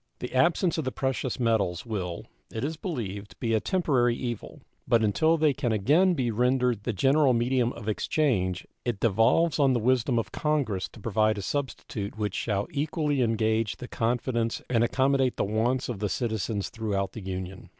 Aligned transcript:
The 0.17 0.33
absence 0.33 0.79
of 0.79 0.83
the 0.83 0.91
precious 0.91 1.39
metals 1.39 1.85
will, 1.85 2.25
it 2.51 2.63
is 2.63 2.75
believed, 2.75 3.39
be 3.39 3.53
a 3.53 3.59
temporary 3.59 4.15
evil, 4.15 4.63
but 4.87 5.03
until 5.03 5.37
they 5.37 5.53
can 5.53 5.71
again 5.71 6.15
be 6.15 6.31
rendered 6.31 6.85
the 6.85 6.91
general 6.91 7.33
medium 7.33 7.71
of 7.73 7.87
exchange 7.87 8.65
it 8.83 8.99
devolves 8.99 9.59
on 9.59 9.73
the 9.73 9.79
wisdom 9.79 10.17
of 10.17 10.31
Congress 10.31 10.87
to 10.93 10.99
provide 10.99 11.37
a 11.37 11.43
substitute 11.43 12.17
which 12.17 12.33
shall 12.33 12.67
equally 12.71 13.21
engage 13.21 13.75
the 13.77 13.87
confidence 13.87 14.59
and 14.71 14.83
accommodate 14.83 15.37
the 15.37 15.45
wants 15.45 15.87
of 15.87 15.99
the 15.99 16.09
citizens 16.09 16.69
throughout 16.69 17.11
the 17.11 17.21
Union. 17.21 17.69